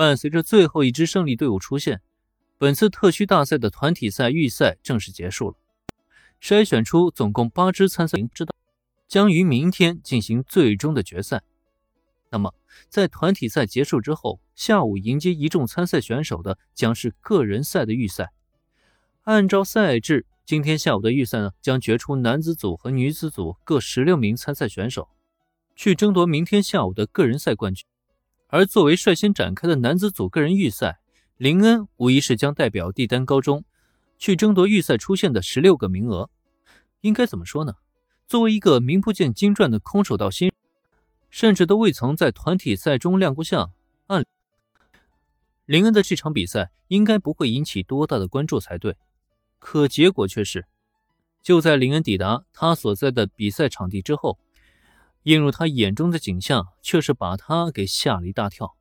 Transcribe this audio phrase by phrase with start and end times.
[0.00, 2.00] 伴随着最后一支胜利队伍出现，
[2.56, 5.56] 本次特区大赛的团体赛预赛正式结束了。
[6.40, 8.54] 筛选出总共八支参赛知道
[9.06, 11.42] 将于明天进行最终的决赛。
[12.30, 12.54] 那么，
[12.88, 18.32] 在团体赛结束之后，下午迎接一众参赛选手的将是个人赛的预赛。
[19.24, 25.10] 按照赛制，今天下午的预赛呢，将决出男子组和女子组各十六名参赛选手，
[25.76, 27.86] 去争夺明天下午的个人赛冠军。
[28.50, 31.00] 而作为率先展开的男子组个人预赛，
[31.36, 33.64] 林恩无疑是将代表帝丹高中。
[34.18, 36.28] 去争夺预赛出线的十六个名额，
[37.00, 37.76] 应该怎么说呢？
[38.28, 40.52] 作为一个名不见经传的空手道新，
[41.30, 43.72] 甚至都未曾在团体赛中亮过相，
[44.08, 44.26] 按
[45.64, 48.98] 林恩的这场比赛应该不会引起多大的关注才对。
[49.58, 50.66] 可结果却是，
[51.42, 54.38] 就在林恩抵达他所在的比赛场地之后，
[55.24, 58.74] 映入他眼中的景象却是把他给吓了一大跳。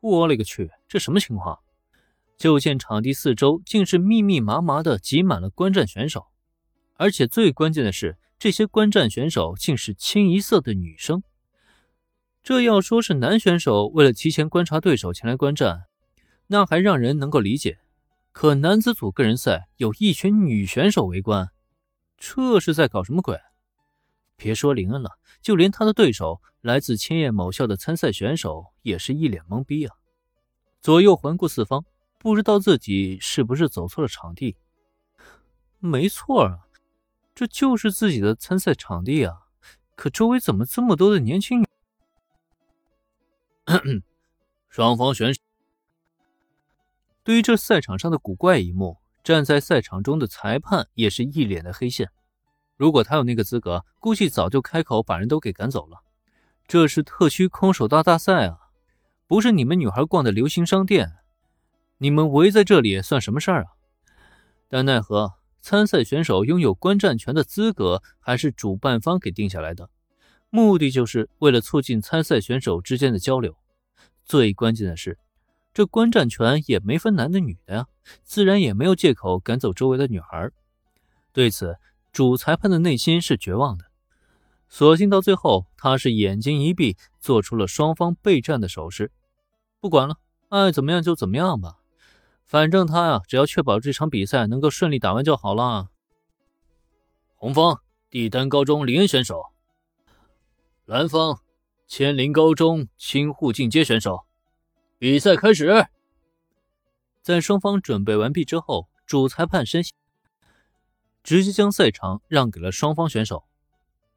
[0.00, 1.60] 我勒个去，这什么情况？
[2.36, 6.26] 就见场地四周竟是密密麻麻的挤满了观战选手，
[6.94, 11.22] 而且最关键的是，这些观战选手竟是清一色的女生。
[12.42, 15.84] 这要说是男选手为了提前观察对手前来观战，
[16.48, 17.78] 那还让人能够理解。
[18.32, 21.50] 可男子组个人赛有一群女选手围观，
[22.18, 23.38] 这是在搞什么鬼？
[24.36, 29.96] 别说林恩了，就连他的对手来自千叶某校的参赛选手也是一脸懵逼啊！
[30.80, 31.84] 左右环顾四方。
[32.18, 34.56] 不知道自己是不是走错了场地？
[35.80, 36.68] 没错啊，
[37.34, 39.48] 这就是自己的参赛场地啊！
[39.96, 41.66] 可周围怎么这么多的年轻？
[44.70, 45.40] 双方选手
[47.24, 52.12] 对于这赛场上的古怪一幕，站在赛场中的裁判也是一脸的黑线。
[52.82, 56.02] 如果他有那个资格，估计早就开口把人都给赶走了。
[56.66, 58.58] 这是特区空手道大赛啊，
[59.28, 61.12] 不是你们女孩逛的流行商店。
[61.98, 63.68] 你们围在这里算什么事儿啊？
[64.68, 69.88] 但奈何参赛选手拥有观战权的资格还是主办方给定下来的，
[70.50, 73.56] 目的就是为了促进参赛选手之间的交流。
[74.24, 75.20] 最关键的是，
[75.72, 77.86] 这观战权也没分男的女的呀，
[78.24, 80.50] 自然也没有借口赶走周围的女孩。
[81.32, 81.76] 对此，
[82.12, 83.86] 主裁判的内心是绝望的，
[84.68, 89.10] 索性到最后，他是眼睛一闭，做出了双方备战的手势。
[89.80, 90.18] 不管了，
[90.50, 91.78] 爱怎么样就怎么样吧。
[92.44, 95.88] 反正他呀，只要确保这场比赛能够顺利打完就好了。
[97.34, 97.80] 红方
[98.10, 99.46] 帝丹高中林恩选手，
[100.84, 101.40] 蓝方
[101.86, 104.26] 千林高中青户进阶选手，
[104.98, 105.86] 比赛开始。
[107.22, 109.82] 在双方准备完毕之后，主裁判身
[111.22, 113.44] 直接将赛场让给了双方选手，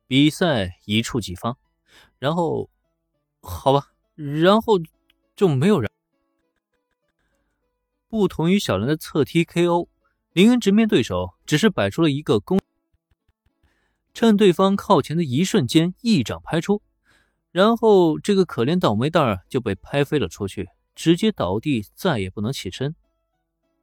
[0.07, 1.57] 比赛一触即发。
[2.19, 2.69] 然后，
[3.41, 4.79] 好吧，然后
[5.35, 5.89] 就没有人。
[8.07, 9.87] 不同于小兰的侧踢 KO，
[10.31, 12.59] 林恩直面对手只是摆出了一个攻，
[14.13, 16.81] 趁对方靠前的一瞬间一掌拍出，
[17.51, 22.95] 然后这个可怜倒霉蛋就被拍飞了出去，直接倒地，再也不能起身。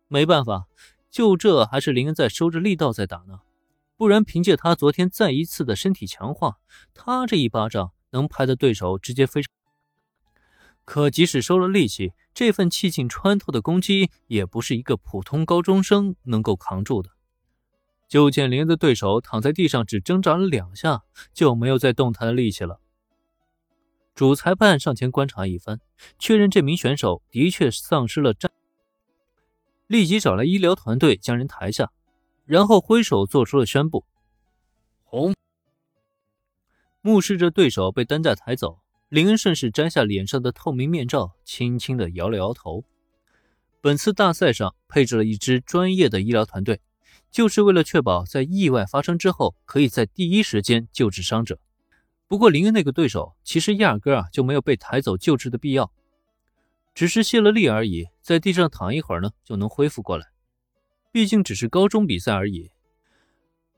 [0.09, 0.67] 没办法，
[1.13, 3.41] 就这还是林恩在收着力道在打呢，
[3.99, 6.57] 不然凭借他昨天再一次的身体强化，
[6.95, 9.43] 他这一巴掌能拍的对手直接飞。
[10.87, 17.11] 可即使收了力气，这份气劲穿透的攻击也不是一个普通高中生能够扛住的。
[18.09, 21.03] 就见林恩的对手躺在地上，只挣扎了两下，
[21.35, 22.81] 就没有再动弹的力气了。
[24.15, 25.81] 主裁判上前观察一番，
[26.19, 28.52] 确认这名选手的确丧失了战，
[29.93, 31.93] 立即找来医疗团队将人抬下，
[32.47, 34.07] 然后挥手做出了宣布
[35.05, 35.35] ：“红。”
[37.03, 38.81] 目视着对手被担架抬走。
[39.11, 42.85] 林恩顺势摘下脸上的透明面罩，轻轻的摇了摇头。
[43.83, 46.81] 本次大赛上配置了一支专业的医疗团队，
[47.31, 51.59] 就是为了确保在意外发生之后，可以在第一时间救治伤者。
[52.27, 55.93] 不过林恩那个对手其实压根啊就没有被抬走救治的必要，
[56.95, 60.27] 只是泄了力而已，在地上躺一会儿呢就能恢复过来。
[61.11, 62.71] 毕竟只是高中比赛而已，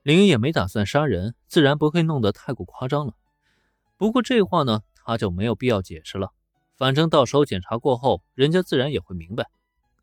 [0.03, 3.13] 林也没打算杀人，自然不会弄得太过夸张了。
[3.97, 4.81] 不过这话呢？
[5.07, 6.31] 他就没有必要解释了，
[6.75, 9.45] 反正到时候检查过后，人家自然也会明白。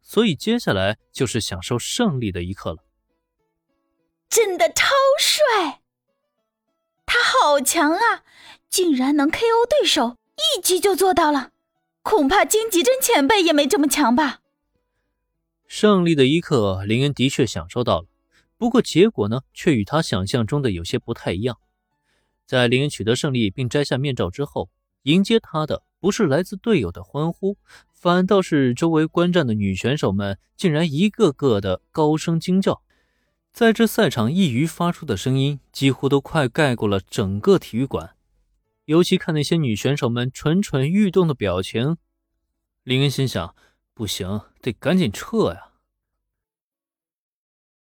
[0.01, 2.85] 所以接下来就是享受胜利的一刻了。
[4.29, 5.81] 真的超帅，
[7.05, 8.23] 他好强啊，
[8.69, 11.52] 竟然能 KO 对手，一击就做到了。
[12.03, 14.41] 恐怕金吉真前辈也没这么强吧？
[15.67, 18.07] 胜利的一刻，林恩的确享受到了，
[18.59, 21.59] 不过结果呢，却与他想象中的有些不太一样。
[22.47, 24.69] 在林恩取得胜利并摘下面罩之后。
[25.05, 27.57] 迎接他的不是来自队友的欢呼，
[27.93, 32.83] 反倒是周围观战的女选手们竟然一个个的高声惊叫。
[33.53, 38.15] 在这赛场一隅发出的声音，几乎都快盖过了整个体育馆。
[38.85, 41.97] 尤其看那些女选手们蠢蠢欲动的表情，
[42.83, 43.55] 林恩心想：
[43.95, 45.72] 不行，得赶紧撤呀！